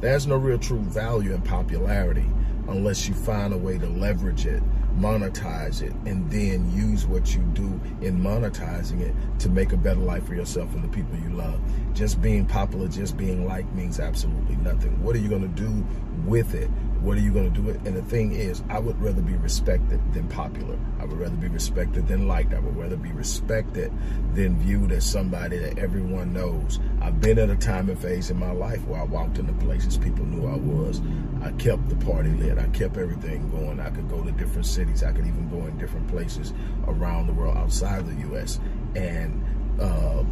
There's 0.00 0.26
no 0.26 0.36
real 0.36 0.58
true 0.58 0.80
value 0.80 1.32
in 1.32 1.42
popularity 1.42 2.26
unless 2.68 3.08
you 3.08 3.14
find 3.14 3.52
a 3.52 3.58
way 3.58 3.78
to 3.78 3.86
leverage 3.86 4.46
it 4.46 4.62
monetize 4.98 5.82
it, 5.82 5.92
and 6.06 6.30
then 6.30 6.70
use 6.72 7.06
what 7.06 7.34
you 7.34 7.42
do 7.54 7.80
in 8.00 8.18
monetizing 8.18 9.00
it 9.00 9.14
to 9.38 9.48
make 9.48 9.72
a 9.72 9.76
better 9.76 10.00
life 10.00 10.26
for 10.26 10.34
yourself 10.34 10.74
and 10.74 10.84
the 10.84 10.88
people 10.88 11.16
you 11.18 11.30
love. 11.30 11.60
Just 11.94 12.20
being 12.20 12.46
popular, 12.46 12.88
just 12.88 13.16
being 13.16 13.46
liked 13.46 13.72
means 13.74 14.00
absolutely 14.00 14.56
nothing. 14.56 15.02
What 15.02 15.16
are 15.16 15.18
you 15.18 15.28
going 15.28 15.42
to 15.42 15.62
do 15.62 15.84
with 16.24 16.54
it? 16.54 16.70
What 17.02 17.16
are 17.18 17.20
you 17.20 17.32
going 17.32 17.52
to 17.52 17.60
do 17.60 17.68
it? 17.68 17.80
And 17.84 17.96
the 17.96 18.02
thing 18.02 18.30
is, 18.30 18.62
I 18.68 18.78
would 18.78 19.00
rather 19.02 19.22
be 19.22 19.34
respected 19.34 20.00
than 20.14 20.28
popular. 20.28 20.78
I 21.00 21.04
would 21.04 21.18
rather 21.18 21.34
be 21.34 21.48
respected 21.48 22.06
than 22.06 22.28
liked. 22.28 22.54
I 22.54 22.60
would 22.60 22.76
rather 22.76 22.96
be 22.96 23.10
respected 23.10 23.92
than 24.34 24.56
viewed 24.60 24.92
as 24.92 25.04
somebody 25.04 25.58
that 25.58 25.78
everyone 25.78 26.32
knows. 26.32 26.78
I've 27.00 27.20
been 27.20 27.40
at 27.40 27.50
a 27.50 27.56
time 27.56 27.90
and 27.90 27.98
phase 27.98 28.30
in 28.30 28.38
my 28.38 28.52
life 28.52 28.86
where 28.86 29.00
I 29.00 29.04
walked 29.04 29.38
into 29.38 29.52
places 29.54 29.98
people 29.98 30.24
knew 30.24 30.46
I 30.46 30.54
was. 30.54 31.02
I 31.42 31.50
kept 31.52 31.88
the 31.88 31.96
party 31.96 32.30
lit. 32.30 32.56
I 32.56 32.68
kept 32.68 32.96
everything 32.96 33.50
going. 33.50 33.80
I 33.80 33.90
could 33.90 34.08
go 34.08 34.22
to 34.22 34.30
different 34.30 34.66
cities. 34.66 35.02
I 35.02 35.10
could 35.10 35.26
even 35.26 35.48
go 35.50 35.66
in 35.66 35.76
different 35.78 36.06
places 36.06 36.52
around 36.86 37.26
the 37.26 37.32
world 37.32 37.56
outside 37.56 37.98
of 37.98 38.14
the 38.14 38.20
U.S. 38.28 38.60
And 38.94 39.44
uh, 39.80 40.22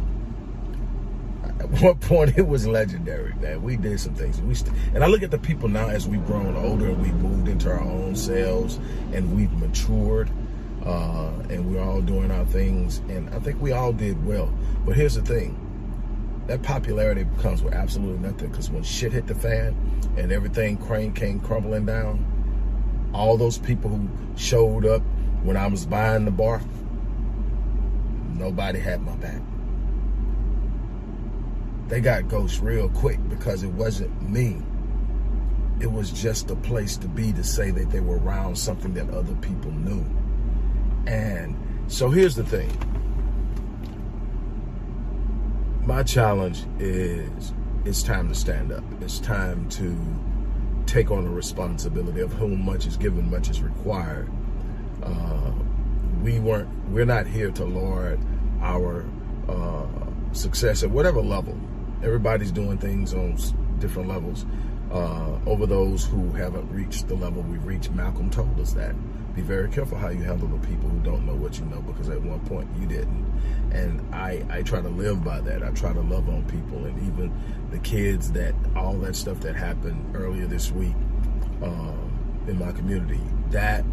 at 1.61 1.69
one 1.81 1.97
point 1.99 2.37
it 2.37 2.47
was 2.47 2.65
legendary, 2.65 3.33
man. 3.35 3.61
We 3.61 3.77
did 3.77 3.99
some 3.99 4.15
things. 4.15 4.41
We 4.41 4.55
and 4.95 5.03
I 5.03 5.07
look 5.07 5.21
at 5.21 5.29
the 5.29 5.37
people 5.37 5.69
now 5.69 5.87
as 5.87 6.07
we've 6.07 6.25
grown 6.25 6.55
older 6.55 6.87
and 6.87 7.01
we've 7.01 7.15
moved 7.15 7.47
into 7.47 7.69
our 7.69 7.81
own 7.81 8.15
selves 8.15 8.79
and 9.13 9.35
we've 9.35 9.51
matured. 9.53 10.29
Uh, 10.83 11.29
and 11.51 11.71
we're 11.71 11.79
all 11.79 12.01
doing 12.01 12.31
our 12.31 12.45
things, 12.45 13.03
and 13.07 13.29
I 13.35 13.37
think 13.37 13.61
we 13.61 13.71
all 13.71 13.93
did 13.93 14.25
well. 14.25 14.51
But 14.83 14.95
here's 14.95 15.13
the 15.13 15.21
thing: 15.21 15.55
that 16.47 16.63
popularity 16.63 17.27
comes 17.39 17.61
with 17.61 17.75
absolutely 17.75 18.27
nothing. 18.27 18.49
Because 18.49 18.71
when 18.71 18.81
shit 18.81 19.13
hit 19.13 19.27
the 19.27 19.35
fan 19.35 19.75
and 20.17 20.31
everything 20.31 20.77
crane 20.77 21.13
came 21.13 21.39
crumbling 21.39 21.85
down, 21.85 23.11
all 23.13 23.37
those 23.37 23.59
people 23.59 23.91
who 23.91 24.09
showed 24.35 24.87
up 24.87 25.03
when 25.43 25.55
I 25.55 25.67
was 25.67 25.85
buying 25.85 26.25
the 26.25 26.31
bar, 26.31 26.63
nobody 28.39 28.79
had 28.79 29.03
my 29.03 29.15
back 29.17 29.39
they 31.91 31.99
got 31.99 32.29
ghosts 32.29 32.61
real 32.61 32.87
quick 32.87 33.19
because 33.27 33.63
it 33.63 33.71
wasn't 33.73 34.21
me. 34.21 34.61
It 35.81 35.91
was 35.91 36.09
just 36.09 36.49
a 36.49 36.55
place 36.55 36.95
to 36.95 37.07
be 37.09 37.33
to 37.33 37.43
say 37.43 37.69
that 37.69 37.91
they 37.91 37.99
were 37.99 38.17
around 38.19 38.57
something 38.57 38.93
that 38.93 39.09
other 39.09 39.35
people 39.35 39.71
knew. 39.71 40.05
And 41.05 41.53
so 41.91 42.09
here's 42.09 42.33
the 42.33 42.45
thing. 42.45 42.71
My 45.85 46.01
challenge 46.01 46.63
is 46.79 47.51
it's 47.83 48.03
time 48.03 48.29
to 48.29 48.35
stand 48.35 48.71
up. 48.71 48.85
It's 49.01 49.19
time 49.19 49.67
to 49.71 49.93
take 50.85 51.11
on 51.11 51.25
the 51.25 51.29
responsibility 51.29 52.21
of 52.21 52.31
whom 52.31 52.63
much 52.63 52.85
is 52.85 52.95
given, 52.95 53.29
much 53.29 53.49
is 53.49 53.61
required. 53.61 54.31
Uh, 55.03 55.51
we 56.23 56.39
weren't, 56.39 56.69
we're 56.87 57.03
not 57.03 57.27
here 57.27 57.51
to 57.51 57.65
lord 57.65 58.17
our 58.61 59.05
uh, 59.49 59.87
success 60.31 60.83
at 60.83 60.89
whatever 60.89 61.19
level 61.19 61.59
everybody's 62.03 62.51
doing 62.51 62.77
things 62.77 63.13
on 63.13 63.37
different 63.79 64.09
levels. 64.09 64.45
Uh, 64.91 65.39
over 65.45 65.65
those 65.65 66.05
who 66.05 66.31
haven't 66.31 66.69
reached 66.69 67.07
the 67.07 67.15
level 67.15 67.41
we've 67.43 67.65
reached, 67.65 67.91
Malcolm 67.91 68.29
told 68.29 68.59
us 68.59 68.73
that. 68.73 68.93
Be 69.33 69.41
very 69.41 69.69
careful 69.69 69.97
how 69.97 70.09
you 70.09 70.21
handle 70.23 70.49
the 70.49 70.67
people 70.67 70.89
who 70.89 70.99
don't 70.99 71.25
know 71.25 71.35
what 71.35 71.57
you 71.57 71.65
know 71.65 71.81
because 71.81 72.09
at 72.09 72.21
one 72.21 72.41
point 72.41 72.67
you 72.77 72.85
didn't. 72.85 73.25
And 73.71 74.13
I, 74.13 74.43
I 74.49 74.61
try 74.61 74.81
to 74.81 74.89
live 74.89 75.23
by 75.23 75.39
that. 75.39 75.63
I 75.63 75.69
try 75.69 75.93
to 75.93 76.01
love 76.01 76.27
on 76.27 76.43
people 76.47 76.83
and 76.83 76.97
even 77.07 77.31
the 77.71 77.79
kids 77.79 78.33
that 78.33 78.53
all 78.75 78.97
that 78.99 79.15
stuff 79.15 79.39
that 79.41 79.55
happened 79.55 80.13
earlier 80.17 80.47
this 80.47 80.71
week 80.73 80.95
um, 81.63 82.43
in 82.49 82.59
my 82.59 82.73
community. 82.73 83.21
That 83.51 83.85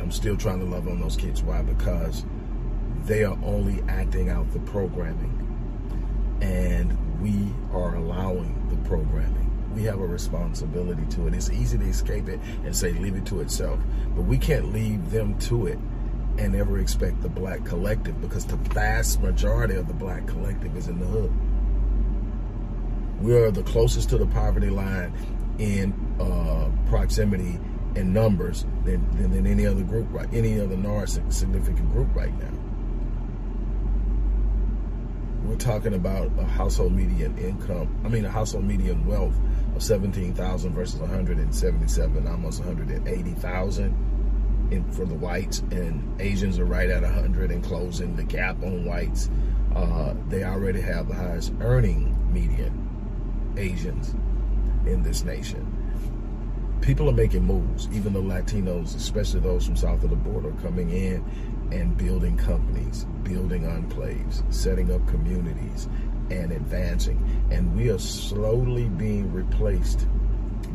I'm 0.00 0.10
still 0.10 0.36
trying 0.36 0.58
to 0.58 0.66
love 0.66 0.88
on 0.88 1.00
those 1.00 1.16
kids. 1.16 1.44
Why? 1.44 1.62
Because 1.62 2.24
they 3.04 3.22
are 3.22 3.38
only 3.44 3.84
acting 3.88 4.30
out 4.30 4.50
the 4.52 4.58
programming. 4.60 5.38
And 6.40 6.98
we 7.22 7.54
are 7.72 7.94
allowing 7.94 8.68
the 8.68 8.88
programming. 8.88 9.48
We 9.74 9.84
have 9.84 10.00
a 10.00 10.06
responsibility 10.06 11.06
to 11.10 11.28
it. 11.28 11.34
It's 11.34 11.50
easy 11.50 11.78
to 11.78 11.84
escape 11.84 12.28
it 12.28 12.40
and 12.64 12.76
say, 12.76 12.92
leave 12.94 13.14
it 13.14 13.24
to 13.26 13.40
itself. 13.40 13.78
But 14.14 14.22
we 14.22 14.36
can't 14.36 14.72
leave 14.72 15.10
them 15.10 15.38
to 15.40 15.68
it 15.68 15.78
and 16.38 16.56
ever 16.56 16.78
expect 16.78 17.22
the 17.22 17.28
black 17.28 17.64
collective 17.64 18.20
because 18.20 18.44
the 18.44 18.56
vast 18.56 19.20
majority 19.20 19.76
of 19.76 19.86
the 19.86 19.94
black 19.94 20.26
collective 20.26 20.76
is 20.76 20.88
in 20.88 20.98
the 20.98 21.06
hood. 21.06 21.32
We 23.20 23.34
are 23.36 23.52
the 23.52 23.62
closest 23.62 24.10
to 24.10 24.18
the 24.18 24.26
poverty 24.26 24.70
line 24.70 25.14
in 25.58 25.94
uh, 26.20 26.70
proximity 26.88 27.60
and 27.94 28.12
numbers 28.12 28.66
than, 28.84 29.08
than, 29.16 29.30
than 29.30 29.46
any 29.46 29.64
other 29.64 29.82
group, 29.82 30.08
right? 30.10 30.28
Any 30.32 30.60
other 30.60 30.76
non-significant 30.76 31.92
group 31.92 32.14
right 32.16 32.36
now 32.40 32.71
we're 35.44 35.56
talking 35.56 35.94
about 35.94 36.30
a 36.38 36.44
household 36.44 36.92
median 36.92 37.36
income, 37.38 38.00
I 38.04 38.08
mean, 38.08 38.24
a 38.24 38.30
household 38.30 38.64
median 38.64 39.06
wealth 39.06 39.34
of 39.74 39.82
17,000 39.82 40.74
versus 40.74 41.00
177, 41.00 42.26
almost 42.26 42.60
180,000 42.60 44.68
in, 44.70 44.92
for 44.92 45.04
the 45.04 45.14
whites, 45.14 45.60
and 45.70 46.20
Asians 46.20 46.58
are 46.58 46.64
right 46.64 46.88
at 46.88 47.02
100 47.02 47.50
and 47.50 47.62
closing 47.62 48.16
the 48.16 48.24
gap 48.24 48.62
on 48.62 48.84
whites. 48.84 49.30
Uh, 49.74 50.14
they 50.28 50.44
already 50.44 50.80
have 50.80 51.08
the 51.08 51.14
highest 51.14 51.52
earning 51.60 52.16
median, 52.32 53.52
Asians, 53.56 54.14
in 54.86 55.02
this 55.02 55.24
nation. 55.24 55.81
People 56.82 57.08
are 57.08 57.12
making 57.12 57.44
moves, 57.44 57.88
even 57.92 58.12
the 58.12 58.20
Latinos, 58.20 58.96
especially 58.96 59.38
those 59.38 59.64
from 59.64 59.76
south 59.76 60.02
of 60.02 60.10
the 60.10 60.16
border, 60.16 60.50
coming 60.62 60.90
in 60.90 61.24
and 61.70 61.96
building 61.96 62.36
companies, 62.36 63.06
building 63.22 63.62
enclaves, 63.62 64.42
setting 64.52 64.92
up 64.92 65.06
communities, 65.06 65.88
and 66.30 66.50
advancing. 66.50 67.24
And 67.52 67.76
we 67.76 67.88
are 67.88 68.00
slowly 68.00 68.88
being 68.88 69.32
replaced 69.32 70.08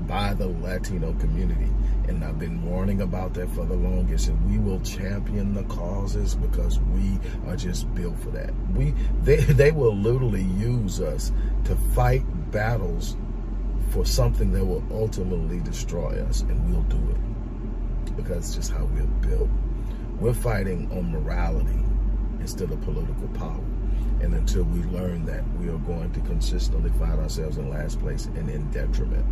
by 0.07 0.33
the 0.33 0.47
Latino 0.47 1.11
community. 1.15 1.69
And 2.07 2.23
I've 2.23 2.39
been 2.39 2.63
warning 2.63 3.01
about 3.01 3.33
that 3.33 3.49
for 3.49 3.65
the 3.65 3.75
longest. 3.75 4.29
And 4.29 4.49
we 4.49 4.59
will 4.59 4.79
champion 4.79 5.53
the 5.53 5.63
causes 5.63 6.35
because 6.35 6.79
we 6.79 7.19
are 7.47 7.57
just 7.57 7.93
built 7.93 8.17
for 8.19 8.29
that. 8.29 8.53
We 8.71 8.93
they 9.23 9.35
they 9.61 9.71
will 9.71 9.95
literally 9.95 10.43
use 10.43 11.01
us 11.01 11.33
to 11.65 11.75
fight 11.93 12.23
battles 12.51 13.17
for 13.89 14.05
something 14.05 14.51
that 14.51 14.65
will 14.65 14.83
ultimately 14.91 15.59
destroy 15.61 16.21
us, 16.23 16.41
and 16.41 16.71
we'll 16.71 16.83
do 16.83 17.11
it 17.11 18.15
because 18.15 18.37
it's 18.37 18.55
just 18.55 18.71
how 18.71 18.83
we're 18.85 19.05
built. 19.27 19.49
We're 20.19 20.33
fighting 20.33 20.91
on 20.91 21.11
morality 21.11 21.79
instead 22.39 22.71
of 22.71 22.81
political 22.81 23.27
power. 23.29 23.63
And 24.19 24.33
until 24.33 24.63
we 24.63 24.81
learn 24.83 25.25
that, 25.25 25.43
we 25.59 25.69
are 25.69 25.77
going 25.77 26.11
to 26.13 26.19
consistently 26.21 26.89
find 26.97 27.19
ourselves 27.19 27.57
in 27.57 27.69
last 27.69 27.99
place 27.99 28.25
and 28.25 28.49
in 28.49 28.69
detriment. 28.71 29.25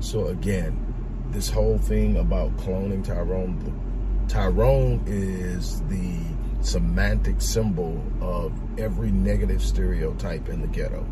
So 0.00 0.26
again, 0.26 0.92
this 1.30 1.48
whole 1.48 1.78
thing 1.78 2.16
about 2.16 2.56
cloning 2.56 3.04
Tyrone, 3.04 4.26
Tyrone 4.28 5.04
is 5.06 5.80
the 5.82 6.18
semantic 6.60 7.40
symbol 7.40 8.02
of 8.20 8.52
every 8.78 9.10
negative 9.10 9.62
stereotype 9.62 10.48
in 10.48 10.60
the 10.60 10.68
ghetto. 10.68 11.06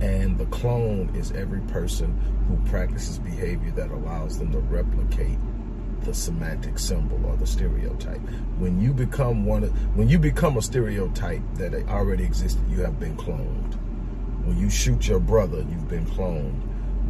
And 0.00 0.36
the 0.36 0.46
clone 0.46 1.10
is 1.14 1.32
every 1.32 1.60
person 1.62 2.18
who 2.48 2.56
practices 2.70 3.18
behavior 3.18 3.70
that 3.72 3.90
allows 3.90 4.38
them 4.38 4.52
to 4.52 4.58
replicate 4.58 5.38
the 6.02 6.14
semantic 6.14 6.78
symbol 6.78 7.24
or 7.26 7.36
the 7.36 7.46
stereotype. 7.46 8.20
When 8.58 8.80
you 8.80 8.92
become 8.92 9.44
one 9.44 9.64
of, 9.64 9.96
when 9.96 10.08
you 10.08 10.18
become 10.18 10.56
a 10.56 10.62
stereotype 10.62 11.42
that 11.54 11.74
already 11.88 12.24
existed, 12.24 12.62
you 12.70 12.80
have 12.82 13.00
been 13.00 13.16
cloned. 13.16 13.74
When 14.44 14.58
you 14.58 14.70
shoot 14.70 15.08
your 15.08 15.18
brother, 15.18 15.58
you've 15.58 15.88
been 15.88 16.06
cloned. 16.06 16.60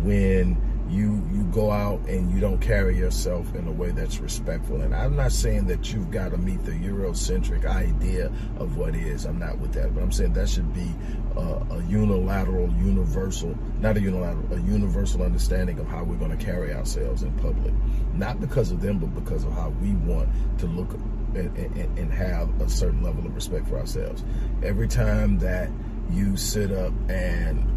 When 0.02 0.56
you 0.88 1.22
you 1.32 1.44
go 1.52 1.70
out 1.70 2.00
and 2.08 2.30
you 2.30 2.40
don't 2.40 2.60
carry 2.60 2.96
yourself 2.96 3.54
in 3.54 3.66
a 3.66 3.72
way 3.72 3.90
that's 3.90 4.18
respectful. 4.18 4.80
And 4.82 4.94
I'm 4.94 5.16
not 5.16 5.32
saying 5.32 5.66
that 5.66 5.92
you've 5.92 6.10
got 6.10 6.30
to 6.30 6.38
meet 6.38 6.64
the 6.64 6.72
Eurocentric 6.72 7.64
idea 7.64 8.30
of 8.58 8.76
what 8.76 8.94
is. 8.94 9.24
I'm 9.24 9.38
not 9.38 9.58
with 9.58 9.72
that, 9.74 9.94
but 9.94 10.02
I'm 10.02 10.12
saying 10.12 10.34
that 10.34 10.48
should 10.48 10.72
be 10.72 10.92
a 11.36 11.82
unilateral, 11.88 12.68
universal, 12.72 13.56
not 13.80 13.96
a 13.96 14.00
unilateral, 14.00 14.54
a 14.54 14.60
universal 14.62 15.22
understanding 15.22 15.78
of 15.78 15.86
how 15.86 16.02
we're 16.02 16.16
going 16.16 16.36
to 16.36 16.44
carry 16.44 16.72
ourselves 16.72 17.22
in 17.22 17.32
public. 17.38 17.74
Not 18.14 18.40
because 18.40 18.70
of 18.70 18.80
them, 18.80 18.98
but 18.98 19.14
because 19.14 19.44
of 19.44 19.52
how 19.52 19.70
we 19.80 19.92
want 19.92 20.28
to 20.58 20.66
look 20.66 20.92
and, 21.34 21.54
and, 21.56 21.98
and 21.98 22.12
have 22.12 22.60
a 22.60 22.68
certain 22.68 23.02
level 23.02 23.26
of 23.26 23.34
respect 23.34 23.68
for 23.68 23.78
ourselves. 23.78 24.24
Every 24.62 24.88
time 24.88 25.38
that 25.40 25.70
you 26.10 26.36
sit 26.36 26.72
up 26.72 26.92
and 27.10 27.75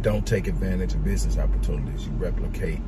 don't 0.00 0.26
take 0.26 0.46
advantage 0.46 0.94
of 0.94 1.04
business 1.04 1.38
opportunities. 1.38 2.06
You 2.06 2.12
replicate 2.12 2.80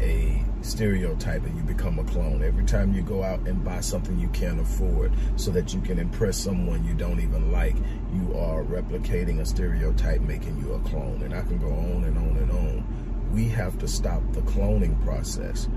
a 0.00 0.42
stereotype 0.62 1.44
and 1.44 1.56
you 1.56 1.62
become 1.62 1.98
a 1.98 2.04
clone. 2.04 2.42
Every 2.42 2.64
time 2.64 2.94
you 2.94 3.02
go 3.02 3.22
out 3.22 3.40
and 3.46 3.64
buy 3.64 3.80
something 3.80 4.18
you 4.18 4.28
can't 4.28 4.60
afford 4.60 5.12
so 5.36 5.50
that 5.52 5.74
you 5.74 5.80
can 5.80 5.98
impress 5.98 6.36
someone 6.36 6.84
you 6.84 6.94
don't 6.94 7.20
even 7.20 7.52
like, 7.52 7.76
you 8.12 8.34
are 8.36 8.64
replicating 8.64 9.40
a 9.40 9.46
stereotype, 9.46 10.20
making 10.22 10.58
you 10.58 10.72
a 10.74 10.80
clone. 10.80 11.22
And 11.22 11.34
I 11.34 11.42
can 11.42 11.58
go 11.58 11.68
on 11.68 12.04
and 12.04 12.16
on 12.16 12.36
and 12.36 12.50
on. 12.50 13.30
We 13.32 13.48
have 13.48 13.78
to 13.80 13.88
stop 13.88 14.22
the 14.32 14.42
cloning 14.42 15.02
process 15.04 15.68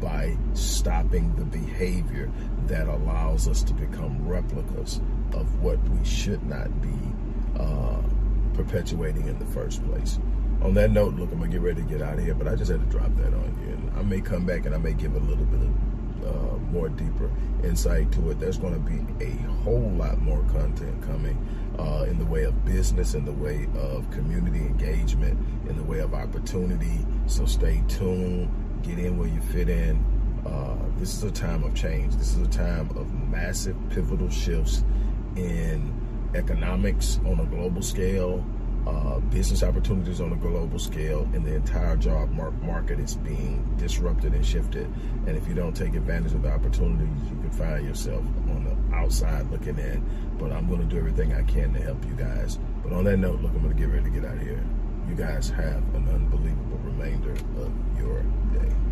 by 0.00 0.36
stopping 0.52 1.34
the 1.36 1.44
behavior 1.44 2.30
that 2.66 2.88
allows 2.88 3.48
us 3.48 3.62
to 3.64 3.72
become 3.72 4.26
replicas 4.26 5.00
of 5.32 5.62
what 5.62 5.82
we 5.88 6.04
should 6.04 6.44
not 6.44 6.80
be 6.82 6.88
uh, 7.58 8.02
perpetuating 8.56 9.28
in 9.28 9.38
the 9.38 9.46
first 9.46 9.84
place. 9.86 10.18
On 10.62 10.74
that 10.74 10.90
note, 10.90 11.14
look, 11.14 11.30
I'm 11.30 11.38
gonna 11.38 11.50
get 11.50 11.60
ready 11.60 11.82
to 11.82 11.88
get 11.88 12.02
out 12.02 12.18
of 12.18 12.24
here, 12.24 12.34
but 12.34 12.48
I 12.48 12.56
just 12.56 12.70
had 12.70 12.80
to 12.80 12.86
drop 12.86 13.14
that 13.16 13.34
on 13.34 13.58
you. 13.62 13.74
And 13.74 13.98
I 13.98 14.02
may 14.02 14.20
come 14.20 14.44
back 14.44 14.66
and 14.66 14.74
I 14.74 14.78
may 14.78 14.94
give 14.94 15.14
a 15.14 15.20
little 15.20 15.44
bit 15.44 15.60
of 15.60 15.74
uh, 16.26 16.56
more 16.72 16.88
deeper 16.88 17.30
insight 17.62 18.10
to 18.12 18.30
it. 18.30 18.40
There's 18.40 18.58
going 18.58 18.74
to 18.74 18.80
be 18.80 19.24
a 19.24 19.30
whole 19.62 19.90
lot 19.90 20.18
more 20.18 20.42
content 20.44 21.00
coming 21.02 21.36
uh, 21.78 22.06
in 22.08 22.18
the 22.18 22.24
way 22.24 22.44
of 22.44 22.64
business, 22.64 23.14
in 23.14 23.24
the 23.24 23.32
way 23.32 23.68
of 23.78 24.10
community 24.10 24.58
engagement, 24.58 25.38
in 25.68 25.76
the 25.76 25.84
way 25.84 26.00
of 26.00 26.14
opportunity. 26.14 27.06
So 27.26 27.46
stay 27.46 27.82
tuned, 27.88 28.50
get 28.82 28.98
in 28.98 29.18
where 29.18 29.28
you 29.28 29.40
fit 29.40 29.68
in. 29.68 30.04
Uh, 30.46 30.76
this 30.98 31.14
is 31.14 31.22
a 31.24 31.30
time 31.30 31.64
of 31.64 31.74
change. 31.74 32.14
This 32.16 32.34
is 32.34 32.46
a 32.46 32.50
time 32.50 32.90
of 32.96 33.12
massive 33.12 33.76
pivotal 33.90 34.30
shifts 34.30 34.84
in 35.36 35.92
economics 36.36 37.18
on 37.26 37.40
a 37.40 37.44
global 37.46 37.82
scale, 37.82 38.44
uh, 38.86 39.18
business 39.18 39.62
opportunities 39.62 40.20
on 40.20 40.32
a 40.32 40.36
global 40.36 40.78
scale, 40.78 41.28
and 41.34 41.44
the 41.44 41.54
entire 41.54 41.96
job 41.96 42.30
mar- 42.30 42.52
market 42.62 43.00
is 43.00 43.16
being 43.16 43.64
disrupted 43.76 44.32
and 44.32 44.46
shifted. 44.46 44.86
And 45.26 45.36
if 45.36 45.48
you 45.48 45.54
don't 45.54 45.74
take 45.74 45.94
advantage 45.94 46.32
of 46.32 46.42
the 46.42 46.52
opportunities, 46.52 47.08
you 47.28 47.36
can 47.40 47.50
find 47.50 47.84
yourself 47.84 48.22
on 48.48 48.64
the 48.64 48.96
outside 48.96 49.50
looking 49.50 49.78
in. 49.78 50.04
But 50.38 50.52
I'm 50.52 50.68
going 50.68 50.80
to 50.80 50.86
do 50.86 50.98
everything 50.98 51.32
I 51.32 51.42
can 51.42 51.72
to 51.74 51.80
help 51.80 52.04
you 52.04 52.14
guys. 52.14 52.58
But 52.84 52.92
on 52.92 53.04
that 53.04 53.16
note, 53.16 53.40
look, 53.40 53.52
I'm 53.52 53.62
going 53.62 53.74
to 53.74 53.80
get 53.80 53.88
ready 53.88 54.04
to 54.04 54.10
get 54.10 54.24
out 54.24 54.36
of 54.36 54.42
here. 54.42 54.62
You 55.08 55.14
guys 55.14 55.50
have 55.50 55.82
an 55.94 56.08
unbelievable 56.08 56.78
remainder 56.84 57.32
of 57.32 57.72
your 57.98 58.22
day. 58.52 58.85